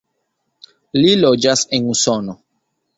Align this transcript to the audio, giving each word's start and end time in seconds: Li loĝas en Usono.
Li 1.03 1.13
loĝas 1.27 1.65
en 1.79 1.95
Usono. 1.95 2.39